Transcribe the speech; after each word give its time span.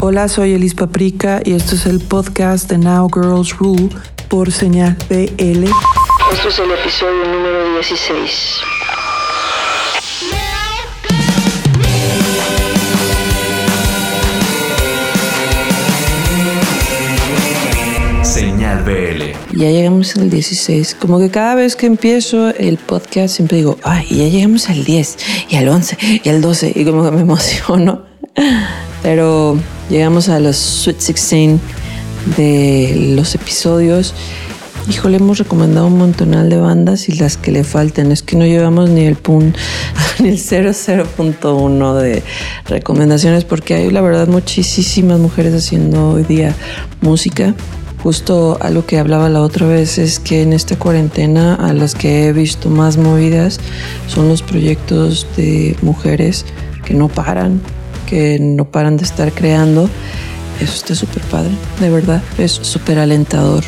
Hola, 0.00 0.28
soy 0.28 0.52
Elis 0.52 0.74
Paprika 0.74 1.40
y 1.44 1.54
esto 1.54 1.74
es 1.74 1.84
el 1.84 1.98
podcast 1.98 2.70
de 2.70 2.78
Now 2.78 3.10
Girls 3.12 3.58
Rule 3.58 3.88
por 4.28 4.52
señal 4.52 4.96
BL. 5.08 5.64
Esto 5.64 6.48
es 6.48 6.58
el 6.60 6.70
episodio 6.70 7.24
número 7.24 7.74
16. 7.74 8.60
Señal 18.22 18.84
BL. 18.84 19.58
Ya 19.58 19.70
llegamos 19.72 20.14
al 20.14 20.30
16. 20.30 20.96
Como 21.00 21.18
que 21.18 21.28
cada 21.28 21.56
vez 21.56 21.74
que 21.74 21.86
empiezo 21.86 22.50
el 22.50 22.78
podcast 22.78 23.34
siempre 23.34 23.56
digo, 23.56 23.76
ay, 23.82 24.06
ya 24.10 24.28
llegamos 24.28 24.68
al 24.68 24.84
10 24.84 25.16
y 25.48 25.56
al 25.56 25.66
11 25.66 26.20
y 26.22 26.28
al 26.28 26.40
12 26.40 26.72
y 26.76 26.84
como 26.84 27.02
que 27.02 27.10
me 27.10 27.20
emociono. 27.22 28.02
Pero 29.02 29.58
llegamos 29.90 30.28
a 30.28 30.38
los 30.40 30.56
Sweet 30.56 30.98
16 30.98 31.60
de 32.36 33.12
los 33.16 33.34
episodios. 33.34 34.14
Híjole, 34.88 35.18
hemos 35.18 35.38
recomendado 35.38 35.86
un 35.86 35.98
montonal 35.98 36.48
de 36.48 36.56
bandas 36.56 37.08
y 37.08 37.12
las 37.12 37.36
que 37.36 37.52
le 37.52 37.64
faltan. 37.64 38.10
Es 38.10 38.22
que 38.22 38.36
no 38.36 38.46
llevamos 38.46 38.88
ni 38.90 39.04
el 39.04 39.16
punto, 39.16 39.58
ni 40.18 40.30
el 40.30 40.38
00.1 40.38 41.94
de 41.94 42.22
recomendaciones 42.66 43.44
porque 43.44 43.74
hay 43.74 43.90
la 43.90 44.00
verdad 44.00 44.28
muchísimas 44.28 45.18
mujeres 45.18 45.54
haciendo 45.54 46.10
hoy 46.10 46.24
día 46.24 46.54
música. 47.00 47.54
Justo 48.02 48.56
algo 48.60 48.86
que 48.86 48.98
hablaba 48.98 49.28
la 49.28 49.42
otra 49.42 49.66
vez 49.66 49.98
es 49.98 50.20
que 50.20 50.42
en 50.42 50.52
esta 50.52 50.78
cuarentena 50.78 51.54
a 51.56 51.72
las 51.72 51.94
que 51.94 52.28
he 52.28 52.32
visto 52.32 52.70
más 52.70 52.96
movidas 52.96 53.58
son 54.06 54.28
los 54.28 54.40
proyectos 54.42 55.26
de 55.36 55.76
mujeres 55.82 56.46
que 56.84 56.94
no 56.94 57.08
paran, 57.08 57.60
que 58.08 58.38
no 58.40 58.64
paran 58.64 58.96
de 58.96 59.04
estar 59.04 59.32
creando. 59.32 59.88
Eso 60.60 60.74
está 60.74 60.94
súper 60.94 61.22
padre, 61.24 61.50
de 61.80 61.90
verdad, 61.90 62.22
es 62.38 62.52
súper 62.52 62.98
alentador. 62.98 63.62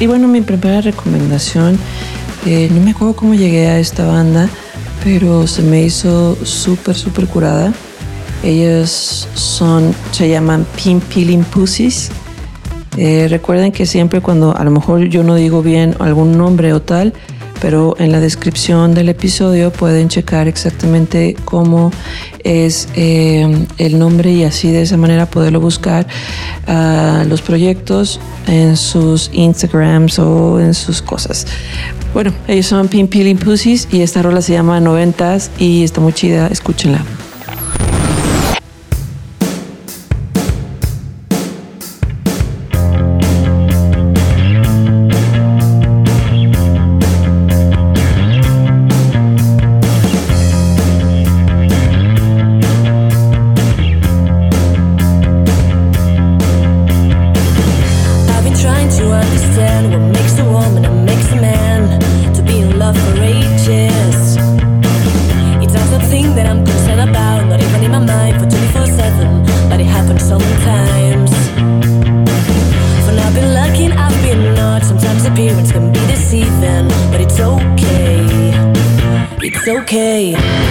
Y 0.00 0.06
bueno, 0.06 0.28
mi 0.28 0.40
primera 0.40 0.80
recomendación, 0.80 1.78
eh, 2.44 2.68
no 2.70 2.80
me 2.80 2.90
acuerdo 2.90 3.16
cómo 3.16 3.34
llegué 3.34 3.68
a 3.68 3.78
esta 3.78 4.04
banda, 4.06 4.48
pero 5.02 5.46
se 5.46 5.62
me 5.62 5.82
hizo 5.82 6.36
súper, 6.44 6.96
súper 6.96 7.26
curada. 7.26 7.72
Ellas 8.42 9.28
son, 9.34 9.94
se 10.10 10.28
llaman 10.28 10.66
Pin 10.76 11.00
Peeling 11.00 11.44
Pussies. 11.44 12.10
Eh, 12.96 13.26
recuerden 13.30 13.72
que 13.72 13.86
siempre 13.86 14.20
cuando 14.20 14.56
a 14.56 14.64
lo 14.64 14.70
mejor 14.70 15.04
yo 15.08 15.22
no 15.22 15.34
digo 15.34 15.62
bien 15.62 15.96
algún 15.98 16.36
nombre 16.36 16.72
o 16.72 16.82
tal, 16.82 17.14
pero 17.64 17.96
en 17.98 18.12
la 18.12 18.20
descripción 18.20 18.92
del 18.92 19.08
episodio 19.08 19.72
pueden 19.72 20.10
checar 20.10 20.48
exactamente 20.48 21.34
cómo 21.46 21.92
es 22.40 22.88
eh, 22.94 23.66
el 23.78 23.98
nombre 23.98 24.30
y 24.32 24.44
así 24.44 24.70
de 24.70 24.82
esa 24.82 24.98
manera 24.98 25.24
poderlo 25.24 25.60
buscar 25.60 26.06
a 26.66 27.24
los 27.26 27.40
proyectos 27.40 28.20
en 28.48 28.76
sus 28.76 29.30
Instagrams 29.32 30.18
o 30.18 30.60
en 30.60 30.74
sus 30.74 31.00
cosas. 31.00 31.46
Bueno, 32.12 32.34
ellos 32.48 32.66
son 32.66 32.86
Pin 32.88 33.08
Peeling 33.08 33.38
Pussies 33.38 33.88
y 33.90 34.02
esta 34.02 34.20
rola 34.20 34.42
se 34.42 34.52
llama 34.52 34.78
Noventas 34.78 35.50
y 35.58 35.84
está 35.84 36.02
muy 36.02 36.12
chida, 36.12 36.48
escúchenla. 36.48 37.02
Okay. 79.94 80.63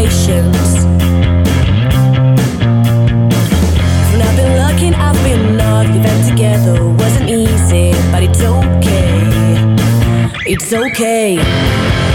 observations. 0.00 0.84
When 4.10 4.22
I've 4.22 4.36
been 4.36 4.56
looking, 4.56 4.94
I've 4.94 5.22
been 5.24 5.56
knocked. 5.56 5.90
We've 5.90 6.02
been 6.02 6.28
together, 6.28 6.88
wasn't 6.94 7.30
easy, 7.30 7.92
but 8.10 8.22
it's 8.22 8.40
okay. 8.40 9.76
It's 10.46 10.72
okay. 10.72 12.09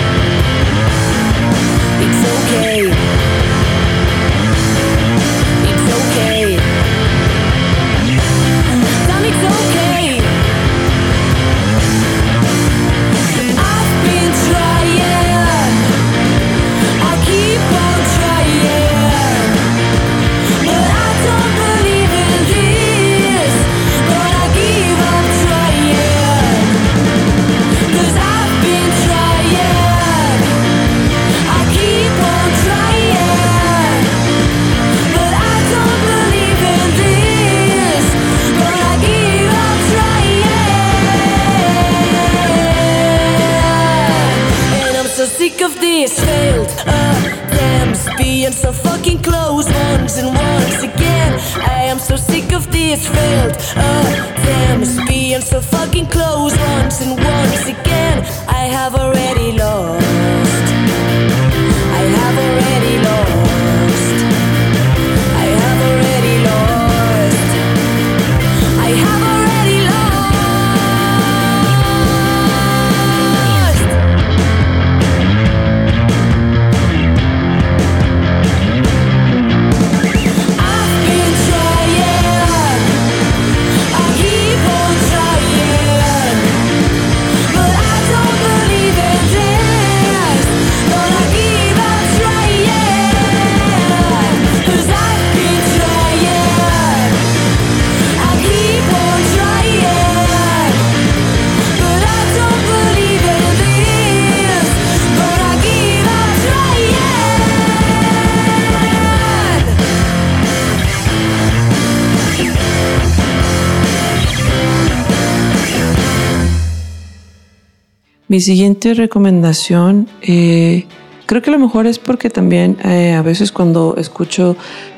Mi 118.35 118.41
siguiente 118.41 118.93
recomendación, 118.93 120.09
eh, 120.21 120.83
creo 121.25 121.41
que 121.41 121.51
a 121.51 121.53
lo 121.53 121.59
mejor 121.59 121.87
es 121.87 121.99
porque 121.99 122.29
también 122.29 122.75
eh, 122.83 123.13
a 123.13 123.21
veces 123.21 123.53
cuando 123.53 123.95
escucho 123.97 124.57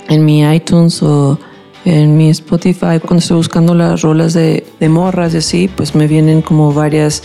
en 0.09 0.25
mi 0.25 0.41
iTunes 0.41 1.03
o 1.03 1.37
en 1.85 2.17
mi 2.17 2.31
Spotify, 2.31 2.99
cuando 2.99 3.17
estoy 3.17 3.37
buscando 3.37 3.75
las 3.75 4.01
rolas 4.01 4.33
de, 4.33 4.65
morras 4.89 5.35
y 5.35 5.37
así, 5.37 5.67
pues 5.67 5.93
me 5.93 6.07
vienen 6.07 6.41
como 6.41 6.73
varias 6.73 7.21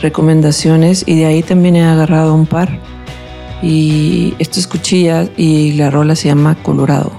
recomendaciones 0.00 1.04
y 1.06 1.18
de 1.18 1.26
ahí 1.26 1.42
también 1.42 1.76
he 1.76 1.84
agarrado 1.84 2.34
un 2.34 2.46
par. 2.46 2.80
Y 3.62 4.32
esto 4.38 4.60
es 4.60 4.66
cuchilla 4.66 5.28
y 5.36 5.72
la 5.72 5.90
rola 5.90 6.16
se 6.16 6.28
llama 6.28 6.56
Colorado. 6.62 7.12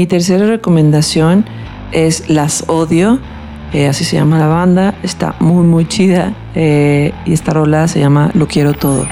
Mi 0.00 0.06
tercera 0.06 0.46
recomendación 0.46 1.44
es 1.92 2.30
Las 2.30 2.64
Odio, 2.68 3.18
eh, 3.74 3.86
así 3.86 4.02
se 4.04 4.16
llama 4.16 4.38
la 4.38 4.46
banda, 4.46 4.94
está 5.02 5.34
muy 5.40 5.62
muy 5.62 5.86
chida 5.86 6.32
eh, 6.54 7.12
y 7.26 7.34
esta 7.34 7.52
rola 7.52 7.86
se 7.86 8.00
llama 8.00 8.30
Lo 8.32 8.48
Quiero 8.48 8.72
Todo. 8.72 9.06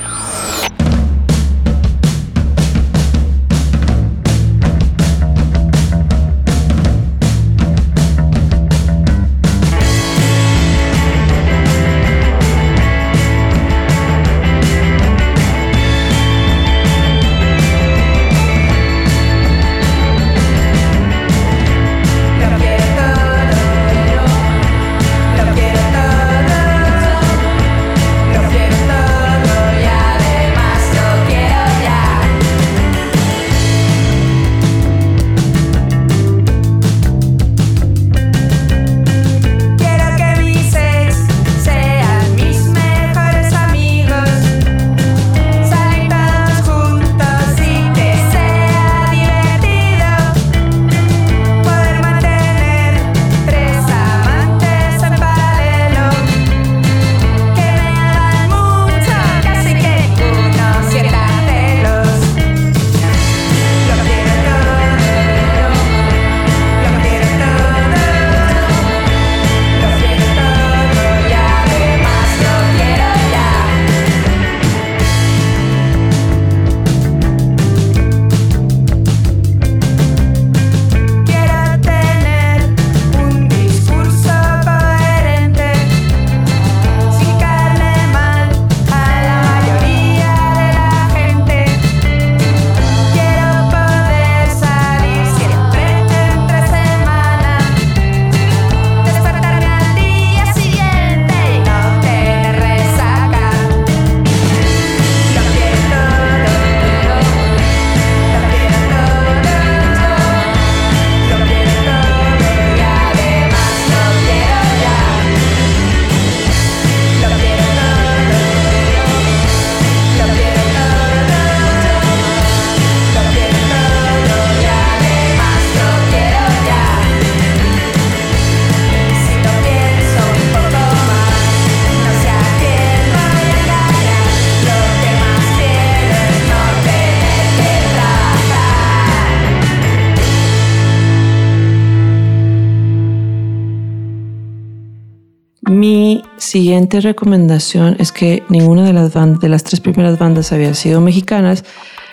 Siguiente 146.49 147.01
recomendación 147.01 147.97
es 147.99 148.11
que 148.11 148.43
ninguna 148.49 148.85
de 148.85 148.95
las, 148.95 149.13
bandas, 149.13 149.41
de 149.41 149.49
las 149.51 149.65
tres 149.65 149.81
primeras 149.81 150.19
bandas 150.19 150.51
había 150.51 150.73
sido 150.73 151.01
mexicanas, 151.01 151.63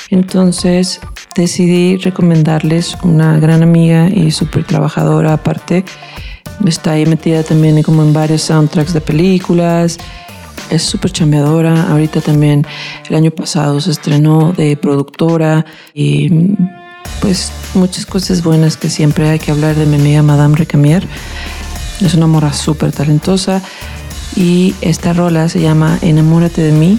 entonces 0.09 0.99
decidí 1.35 1.97
recomendarles 1.97 2.97
una 3.01 3.39
gran 3.39 3.63
amiga 3.63 4.09
y 4.09 4.31
súper 4.31 4.65
trabajadora 4.65 5.33
aparte. 5.33 5.85
Está 6.65 6.91
ahí 6.91 7.05
metida 7.05 7.43
también 7.43 7.81
como 7.81 8.03
en 8.03 8.13
varios 8.13 8.41
soundtracks 8.41 8.93
de 8.93 9.01
películas. 9.01 9.97
Es 10.69 10.83
súper 10.83 11.11
chambeadora. 11.11 11.89
Ahorita 11.89 12.21
también 12.21 12.65
el 13.09 13.15
año 13.15 13.31
pasado 13.31 13.79
se 13.79 13.91
estrenó 13.91 14.51
de 14.53 14.75
productora 14.77 15.65
y 15.93 16.55
pues 17.21 17.51
muchas 17.73 18.05
cosas 18.05 18.43
buenas 18.43 18.77
que 18.77 18.89
siempre 18.89 19.29
hay 19.29 19.39
que 19.39 19.51
hablar 19.51 19.75
de 19.75 19.85
mi 19.85 19.95
amiga 19.95 20.21
Madame 20.21 20.57
Recamier. 20.57 21.07
Es 22.01 22.13
una 22.13 22.27
morra 22.27 22.51
súper 22.53 22.91
talentosa 22.91 23.61
y 24.35 24.75
esta 24.81 25.13
rola 25.13 25.49
se 25.49 25.61
llama 25.61 25.97
Enamórate 26.01 26.61
de 26.61 26.71
mí 26.71 26.97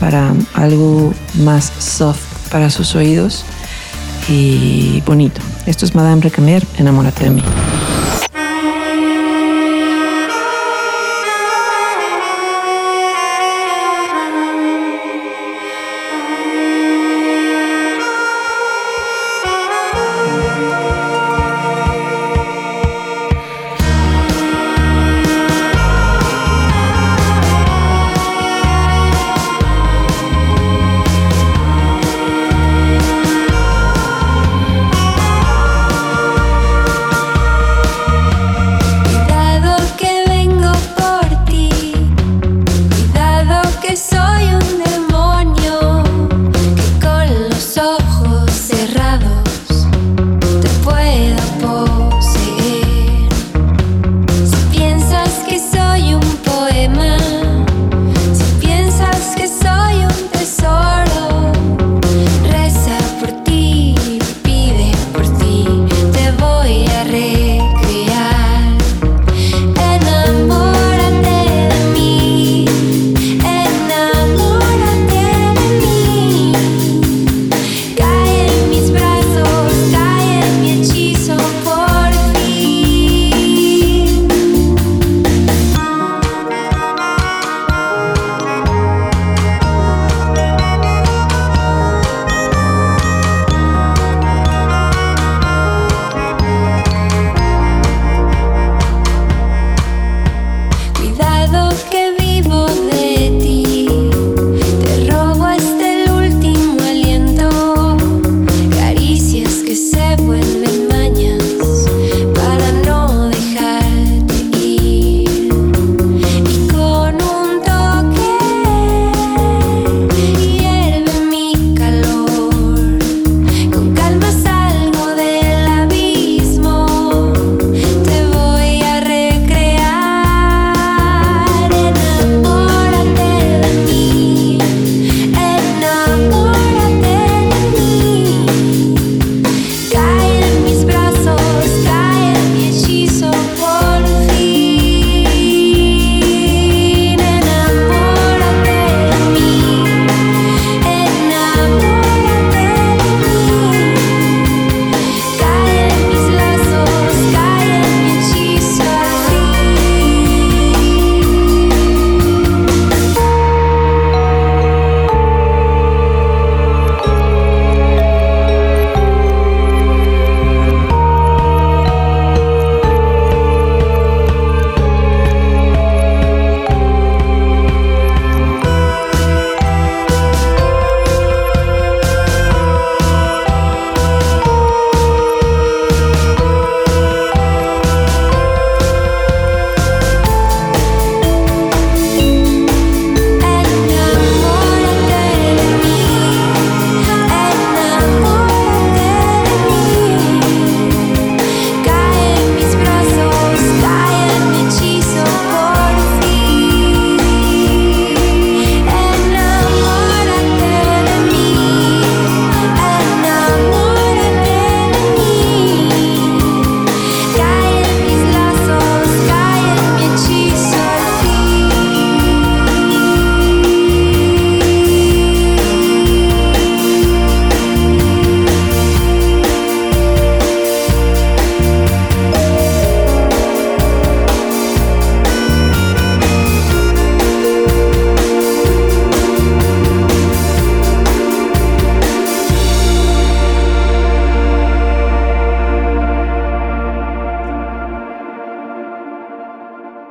para 0.00 0.34
algo 0.54 1.14
más 1.34 1.72
soft 1.78 2.50
para 2.50 2.70
sus 2.70 2.94
oídos 2.94 3.44
y 4.28 5.02
bonito. 5.06 5.40
Esto 5.66 5.84
es 5.84 5.94
Madame 5.94 6.22
Recamier, 6.22 6.66
Enamórate 6.76 7.24
de 7.24 7.30
mí. 7.30 7.42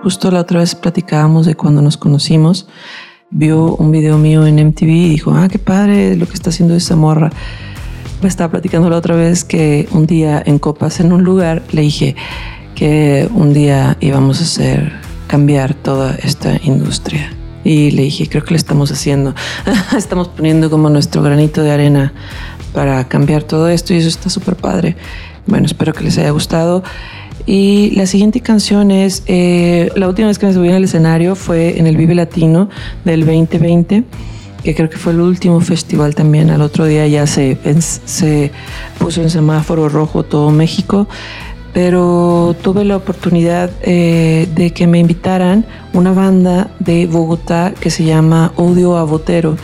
Justo 0.04 0.32
la 0.32 0.40
otra 0.40 0.60
vez 0.62 0.74
platicábamos 0.74 1.46
de 1.46 1.56
cuando 1.56 1.84
nos 1.84 1.96
conocimos. 1.96 2.68
Vio 3.30 3.76
un 3.76 3.92
video 3.92 4.18
mío 4.18 4.48
en 4.48 4.56
MTV 4.56 4.90
y 4.90 5.10
dijo, 5.10 5.32
ah, 5.32 5.48
qué 5.48 5.60
padre 5.60 6.16
lo 6.16 6.26
que 6.26 6.34
está 6.34 6.50
haciendo 6.50 6.76
esa 6.76 6.96
morra. 6.96 7.30
Me 8.22 8.28
estaba 8.28 8.50
platicando 8.50 8.90
la 8.90 8.98
otra 8.98 9.16
vez 9.16 9.44
que 9.44 9.88
un 9.92 10.08
día 10.08 10.42
en 10.44 10.58
Copas, 10.58 11.00
en 11.00 11.14
un 11.14 11.24
lugar, 11.24 11.62
le 11.72 11.84
dije 11.84 12.16
que 12.74 13.30
un 13.36 13.54
día 13.54 13.96
íbamos 14.00 14.40
a 14.40 14.44
hacer 14.44 14.92
cambiar 15.28 15.76
toda 15.76 16.16
esta 16.16 16.60
industria. 16.64 17.32
Y 17.64 17.92
le 17.92 18.02
dije, 18.02 18.28
creo 18.28 18.44
que 18.44 18.52
lo 18.52 18.58
estamos 18.58 18.92
haciendo. 18.92 19.36
estamos 19.96 20.30
poniendo 20.30 20.72
como 20.72 20.90
nuestro 20.90 21.22
granito 21.22 21.62
de 21.62 21.72
arena 21.72 22.12
para 22.74 23.08
cambiar 23.08 23.44
todo 23.44 23.70
esto 23.70 23.94
y 23.94 23.98
eso 23.98 24.10
está 24.10 24.32
súper 24.32 24.56
padre. 24.56 24.96
Bueno, 25.46 25.68
espero 25.68 25.94
que 25.94 26.04
les 26.04 26.18
haya 26.18 26.32
gustado. 26.32 26.84
Y 27.46 27.92
la 27.92 28.06
siguiente 28.06 28.42
canción 28.42 28.92
es, 28.92 29.24
eh, 29.28 29.90
la 29.96 30.08
última 30.08 30.28
vez 30.28 30.40
que 30.40 30.46
me 30.46 30.54
subí 30.54 30.70
en 30.70 30.76
el 30.76 30.84
escenario 30.84 31.36
fue 31.36 31.80
en 31.80 31.88
el 31.88 31.98
Vive 31.98 32.16
Latino 32.16 32.70
del 33.06 33.26
2020, 33.26 34.04
que 34.64 34.76
creo 34.76 34.90
que 34.90 34.98
fue 34.98 35.14
el 35.14 35.22
último 35.22 35.60
festival 35.62 36.16
también. 36.16 36.50
Al 36.50 36.62
otro 36.62 36.86
día 36.86 37.08
ya 37.08 37.26
se, 37.28 37.58
se 38.06 38.52
puso 39.00 39.22
en 39.22 39.30
semáforo 39.30 39.90
rojo 39.90 40.24
todo 40.24 40.52
México, 40.52 41.08
pero 41.74 42.56
tuve 42.62 42.84
la 42.84 42.98
oportunidad 42.98 43.72
eh, 43.82 44.48
de 44.54 44.72
que 44.72 44.88
me 44.88 45.00
invitaran 45.00 45.66
una 45.94 46.12
banda 46.12 46.70
de 46.80 47.08
Bogotá 47.08 47.74
que 47.80 47.90
se 47.90 48.04
llama 48.04 48.52
Odio 48.56 48.98
a 48.98 49.04
Botero. 49.04 49.58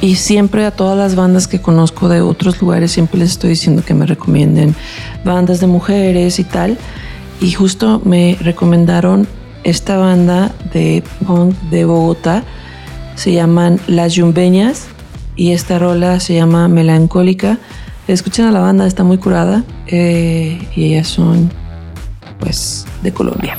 Y 0.00 0.16
siempre 0.16 0.66
a 0.66 0.70
todas 0.70 0.98
las 0.98 1.14
bandas 1.14 1.48
que 1.48 1.60
conozco 1.60 2.08
de 2.08 2.20
otros 2.20 2.60
lugares, 2.60 2.92
siempre 2.92 3.18
les 3.18 3.30
estoy 3.30 3.50
diciendo 3.50 3.82
que 3.84 3.94
me 3.94 4.06
recomienden 4.06 4.74
bandas 5.24 5.60
de 5.60 5.66
mujeres 5.66 6.38
y 6.38 6.44
tal. 6.44 6.78
Y 7.40 7.52
justo 7.52 8.00
me 8.04 8.36
recomendaron 8.40 9.26
esta 9.64 9.96
banda 9.96 10.52
de 10.72 11.02
Bogotá. 11.84 12.44
Se 13.14 13.32
llaman 13.32 13.80
Las 13.86 14.14
Yumbeñas 14.14 14.86
y 15.34 15.52
esta 15.52 15.78
rola 15.78 16.20
se 16.20 16.34
llama 16.34 16.68
Melancólica. 16.68 17.58
Escuchen 18.08 18.46
a 18.46 18.52
la 18.52 18.60
banda, 18.60 18.86
está 18.86 19.04
muy 19.04 19.18
curada 19.18 19.64
eh, 19.86 20.58
y 20.76 20.84
ellas 20.84 21.08
son 21.08 21.50
pues 22.38 22.86
de 23.02 23.12
Colombia. 23.12 23.56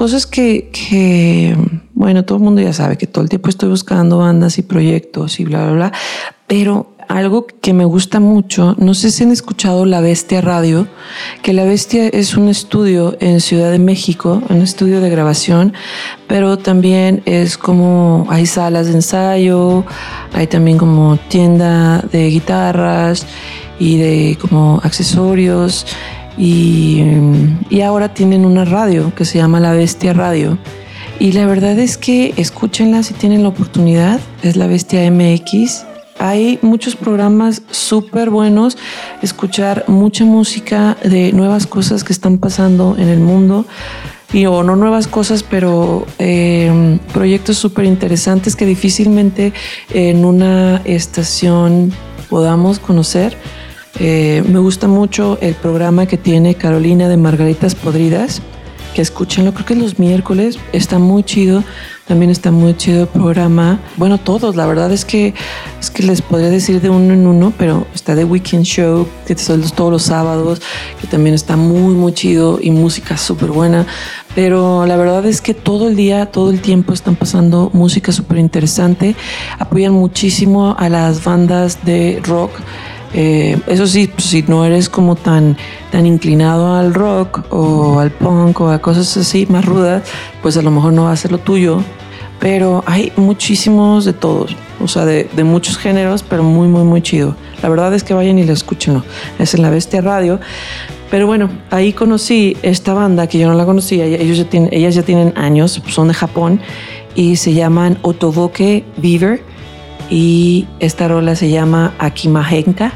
Cosas 0.00 0.26
que, 0.26 1.54
bueno, 1.92 2.24
todo 2.24 2.38
el 2.38 2.44
mundo 2.44 2.62
ya 2.62 2.72
sabe 2.72 2.96
que 2.96 3.06
todo 3.06 3.22
el 3.22 3.28
tiempo 3.28 3.50
estoy 3.50 3.68
buscando 3.68 4.16
bandas 4.16 4.56
y 4.56 4.62
proyectos 4.62 5.38
y 5.40 5.44
bla, 5.44 5.64
bla, 5.64 5.72
bla, 5.72 5.92
pero 6.46 6.94
algo 7.06 7.46
que 7.46 7.74
me 7.74 7.84
gusta 7.84 8.18
mucho, 8.18 8.74
no 8.78 8.94
sé 8.94 9.10
si 9.10 9.24
han 9.24 9.30
escuchado 9.30 9.84
La 9.84 10.00
Bestia 10.00 10.40
Radio, 10.40 10.88
que 11.42 11.52
La 11.52 11.64
Bestia 11.64 12.06
es 12.06 12.34
un 12.34 12.48
estudio 12.48 13.14
en 13.20 13.42
Ciudad 13.42 13.70
de 13.70 13.78
México, 13.78 14.42
un 14.48 14.62
estudio 14.62 15.02
de 15.02 15.10
grabación, 15.10 15.74
pero 16.26 16.56
también 16.56 17.22
es 17.26 17.58
como, 17.58 18.26
hay 18.30 18.46
salas 18.46 18.86
de 18.86 18.94
ensayo, 18.94 19.84
hay 20.32 20.46
también 20.46 20.78
como 20.78 21.18
tienda 21.28 22.02
de 22.10 22.30
guitarras 22.30 23.26
y 23.78 23.98
de 23.98 24.38
como 24.40 24.80
accesorios 24.82 25.84
y, 26.36 27.02
ahora 27.82 28.14
tienen 28.14 28.44
una 28.44 28.64
radio 28.64 29.12
que 29.14 29.24
se 29.24 29.38
llama 29.38 29.60
La 29.60 29.72
Bestia 29.72 30.12
Radio. 30.12 30.58
Y 31.18 31.32
la 31.32 31.46
verdad 31.46 31.78
es 31.78 31.98
que 31.98 32.32
escúchenla 32.36 33.02
si 33.02 33.14
tienen 33.14 33.42
la 33.42 33.48
oportunidad. 33.48 34.20
Es 34.42 34.56
La 34.56 34.66
Bestia 34.66 35.10
MX. 35.10 35.84
Hay 36.18 36.58
muchos 36.62 36.96
programas 36.96 37.62
súper 37.70 38.30
buenos. 38.30 38.78
Escuchar 39.22 39.84
mucha 39.86 40.24
música 40.24 40.96
de 41.04 41.32
nuevas 41.32 41.66
cosas 41.66 42.04
que 42.04 42.12
están 42.12 42.38
pasando 42.38 42.96
en 42.98 43.08
el 43.08 43.20
mundo. 43.20 43.66
Y 44.32 44.46
o 44.46 44.62
no 44.62 44.76
nuevas 44.76 45.08
cosas, 45.08 45.42
pero 45.42 46.06
eh, 46.18 46.98
proyectos 47.12 47.58
súper 47.58 47.84
interesantes 47.84 48.54
que 48.54 48.64
difícilmente 48.64 49.52
en 49.92 50.24
una 50.24 50.80
estación 50.84 51.92
podamos 52.28 52.78
conocer 52.78 53.36
eh, 54.00 54.42
me 54.48 54.58
gusta 54.58 54.88
mucho 54.88 55.36
el 55.42 55.54
programa 55.54 56.06
que 56.06 56.16
tiene 56.16 56.54
Carolina 56.54 57.06
de 57.06 57.18
Margaritas 57.18 57.74
Podridas, 57.74 58.40
que 58.94 59.02
escúchenlo, 59.02 59.52
creo 59.52 59.66
que 59.66 59.74
es 59.74 59.80
los 59.80 59.98
miércoles, 59.98 60.58
está 60.72 60.98
muy 60.98 61.22
chido. 61.22 61.62
También 62.08 62.32
está 62.32 62.50
muy 62.50 62.76
chido 62.76 63.02
el 63.02 63.06
programa. 63.06 63.78
Bueno, 63.96 64.18
todos, 64.18 64.56
la 64.56 64.66
verdad 64.66 64.90
es 64.90 65.04
que 65.04 65.32
es 65.78 65.90
que 65.90 66.02
les 66.02 66.22
podría 66.22 66.50
decir 66.50 66.80
de 66.80 66.90
uno 66.90 67.14
en 67.14 67.24
uno, 67.24 67.52
pero 67.56 67.86
está 67.94 68.16
The 68.16 68.24
Weekend 68.24 68.64
Show, 68.64 69.06
que 69.28 69.38
son 69.38 69.62
todos 69.62 69.92
los 69.92 70.02
sábados, 70.02 70.60
que 71.00 71.06
también 71.06 71.36
está 71.36 71.56
muy, 71.56 71.94
muy 71.94 72.12
chido 72.12 72.58
y 72.60 72.72
música 72.72 73.16
súper 73.16 73.50
buena. 73.50 73.86
Pero 74.34 74.86
la 74.86 74.96
verdad 74.96 75.24
es 75.24 75.40
que 75.40 75.54
todo 75.54 75.88
el 75.88 75.94
día, 75.94 76.26
todo 76.26 76.50
el 76.50 76.60
tiempo 76.60 76.94
están 76.94 77.14
pasando 77.14 77.70
música 77.74 78.10
súper 78.10 78.38
interesante. 78.38 79.14
Apoyan 79.60 79.92
muchísimo 79.92 80.74
a 80.76 80.88
las 80.88 81.22
bandas 81.22 81.84
de 81.84 82.20
rock 82.24 82.50
eh, 83.12 83.58
eso 83.66 83.86
sí, 83.86 84.10
si 84.18 84.42
no 84.42 84.64
eres 84.64 84.88
como 84.88 85.16
tan, 85.16 85.56
tan 85.90 86.06
inclinado 86.06 86.74
al 86.74 86.94
rock 86.94 87.44
o 87.50 87.98
al 87.98 88.10
punk 88.10 88.60
o 88.60 88.70
a 88.70 88.78
cosas 88.78 89.16
así 89.16 89.46
más 89.48 89.64
rudas, 89.64 90.02
pues 90.42 90.56
a 90.56 90.62
lo 90.62 90.70
mejor 90.70 90.92
no 90.92 91.04
va 91.04 91.12
a 91.12 91.16
ser 91.16 91.32
lo 91.32 91.38
tuyo. 91.38 91.82
Pero 92.38 92.82
hay 92.86 93.12
muchísimos 93.16 94.06
de 94.06 94.14
todos, 94.14 94.56
o 94.82 94.88
sea, 94.88 95.04
de, 95.04 95.28
muchos 95.44 95.76
géneros, 95.76 96.22
pero 96.22 96.42
muy, 96.42 96.68
muy, 96.68 96.84
muy 96.84 97.02
chido. 97.02 97.36
La 97.62 97.68
verdad 97.68 97.92
es 97.92 98.02
que 98.02 98.14
vayan 98.14 98.38
y 98.38 98.44
lo 98.44 98.54
escuchen. 98.54 99.02
Es 99.38 99.54
en 99.54 99.60
la 99.60 99.68
Bestia 99.68 100.00
Radio. 100.00 100.40
Pero 101.10 101.26
bueno, 101.26 101.50
ahí 101.70 101.92
conocí 101.92 102.56
esta 102.62 102.94
banda 102.94 103.26
que 103.26 103.38
yo 103.38 103.46
no 103.48 103.54
la 103.54 103.66
conocía. 103.66 104.06
Ellos 104.06 104.38
ya 104.38 104.44
tienen, 104.44 104.72
ellas 104.72 104.94
ya 104.94 105.02
tienen 105.02 105.34
años, 105.36 105.82
son 105.88 106.08
de 106.08 106.14
Japón 106.14 106.60
y 107.14 107.36
se 107.36 107.52
llaman 107.52 107.98
Otoboke 108.00 108.84
Beaver 108.96 109.42
y 110.10 110.66
esta 110.80 111.08
rola 111.08 111.36
se 111.36 111.48
llama 111.48 111.94
Akimahenka 111.98 112.92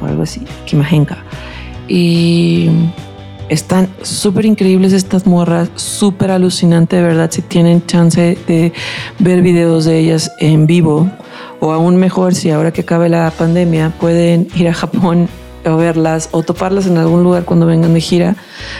o 0.00 0.06
algo 0.06 0.22
así, 0.22 0.42
Akimahenka. 0.62 1.18
Y 1.88 2.70
Están 3.48 3.88
súper 4.02 4.44
increíbles 4.44 4.92
estas 4.92 5.24
morras, 5.24 5.70
súper 5.76 6.32
alucinante, 6.32 6.96
de 6.96 7.02
verdad. 7.02 7.30
Si 7.30 7.42
tienen 7.42 7.86
chance 7.86 8.36
de 8.48 8.72
ver 9.20 9.40
videos 9.40 9.84
de 9.84 10.00
ellas 10.00 10.32
en 10.40 10.66
vivo, 10.66 11.08
o 11.60 11.72
aún 11.72 11.96
mejor, 11.96 12.34
si 12.34 12.50
ahora 12.50 12.72
que 12.72 12.80
acabe 12.80 13.08
la 13.08 13.30
pandemia 13.30 13.92
pueden 14.00 14.48
ir 14.56 14.68
a 14.68 14.74
Japón 14.74 15.28
o 15.64 15.76
verlas 15.76 16.28
o 16.32 16.42
toparlas 16.42 16.86
en 16.86 16.98
algún 16.98 17.22
lugar 17.22 17.44
cuando 17.44 17.66
vengan 17.66 17.94
de 17.94 18.00
gira 18.00 18.36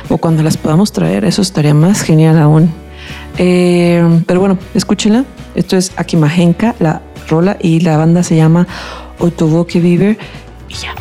o 0.09 0.19
cuando 0.19 0.43
las 0.43 0.57
podamos 0.57 0.91
traer, 0.91 1.25
eso 1.25 1.43
estaría 1.43 1.75
más 1.75 2.03
genial 2.03 2.37
aún. 2.37 2.73
Eh, 3.39 4.03
pero 4.27 4.41
bueno, 4.41 4.59
escúchenla. 4.75 5.25
Esto 5.55 5.77
es 5.77 5.93
Akimahenka, 5.97 6.75
la 6.81 7.03
rola, 7.29 7.57
y 7.61 7.81
la 7.81 7.97
banda 7.97 8.23
se 8.23 8.37
llama 8.37 8.67
Otoboke 9.19 9.81
Viver. 9.81 10.19
Y 10.69 10.75
ya. 10.75 10.95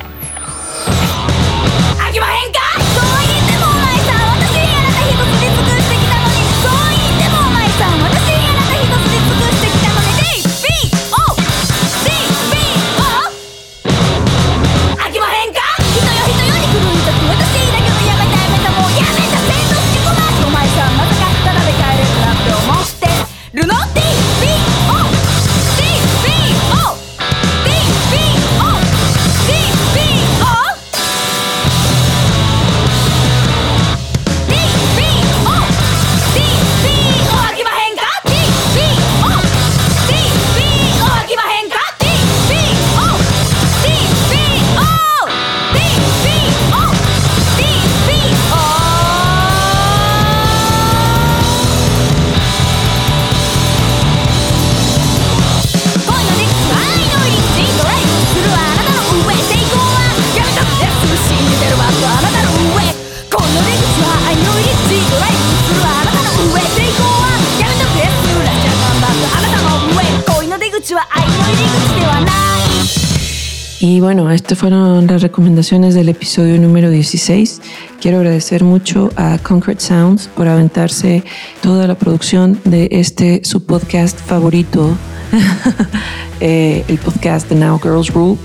Y 73.87 73.99
bueno, 73.99 74.31
estas 74.31 74.57
fueron 74.57 75.05
las 75.05 75.21
recomendaciones 75.21 75.93
del 75.93 76.09
episodio 76.09 76.59
número 76.59 76.89
16. 76.89 77.61
Quiero 78.01 78.17
agradecer 78.17 78.63
mucho 78.63 79.11
a 79.15 79.37
Concrete 79.37 79.79
Sounds 79.79 80.27
por 80.27 80.47
aventarse 80.47 81.23
toda 81.61 81.85
la 81.85 81.93
producción 81.93 82.59
de 82.63 82.87
este 82.89 83.41
su 83.43 83.63
podcast 83.63 84.19
favorito, 84.19 84.97
eh, 86.39 86.83
el 86.87 86.97
podcast 86.97 87.47
de 87.47 87.57
Now 87.57 87.79
Girls 87.79 88.11
Rule. 88.11 88.39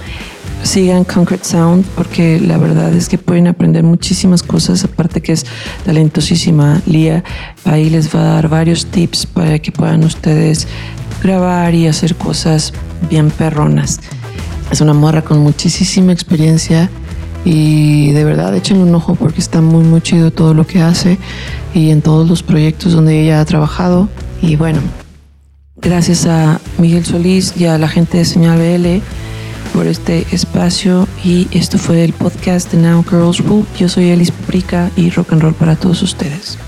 Sigan 0.62 1.04
Concrete 1.04 1.46
Sound 1.46 1.86
porque 1.96 2.38
la 2.38 2.58
verdad 2.58 2.92
es 2.92 3.08
que 3.08 3.16
pueden 3.16 3.46
aprender 3.46 3.82
muchísimas 3.82 4.42
cosas, 4.42 4.84
aparte 4.84 5.22
que 5.22 5.32
es 5.32 5.46
talentosísima 5.86 6.82
Lía. 6.84 7.24
Ahí 7.64 7.88
les 7.88 8.14
va 8.14 8.20
a 8.20 8.34
dar 8.34 8.50
varios 8.50 8.84
tips 8.84 9.24
para 9.24 9.58
que 9.58 9.72
puedan 9.72 10.04
ustedes 10.04 10.68
grabar 11.22 11.74
y 11.74 11.86
hacer 11.86 12.14
cosas 12.14 12.74
bien 13.08 13.30
perronas. 13.30 14.00
Es 14.70 14.80
una 14.80 14.92
morra 14.92 15.22
con 15.22 15.38
muchísima 15.38 16.12
experiencia 16.12 16.88
y 17.44 18.12
de 18.12 18.24
verdad 18.24 18.54
échenle 18.54 18.84
un 18.84 18.94
ojo 18.94 19.14
porque 19.14 19.40
está 19.40 19.60
muy 19.60 19.82
muy 19.82 20.00
chido 20.00 20.30
todo 20.30 20.54
lo 20.54 20.66
que 20.66 20.80
hace 20.80 21.18
y 21.74 21.90
en 21.90 22.02
todos 22.02 22.28
los 22.28 22.42
proyectos 22.42 22.92
donde 22.92 23.20
ella 23.20 23.40
ha 23.40 23.44
trabajado. 23.44 24.08
Y 24.42 24.56
bueno, 24.56 24.80
gracias 25.76 26.26
a 26.26 26.60
Miguel 26.78 27.04
Solís 27.04 27.54
y 27.56 27.66
a 27.66 27.78
la 27.78 27.88
gente 27.88 28.18
de 28.18 28.24
Señal 28.24 28.58
BL 28.58 29.02
por 29.74 29.86
este 29.86 30.26
espacio 30.32 31.08
y 31.24 31.48
esto 31.50 31.78
fue 31.78 32.04
el 32.04 32.12
podcast 32.12 32.72
de 32.72 32.78
Now 32.78 33.04
Girls 33.08 33.38
Rule. 33.38 33.64
Yo 33.78 33.88
soy 33.88 34.10
Elis 34.10 34.30
Paprika 34.30 34.90
y 34.96 35.10
rock 35.10 35.32
and 35.32 35.42
roll 35.42 35.54
para 35.54 35.76
todos 35.76 36.02
ustedes. 36.02 36.58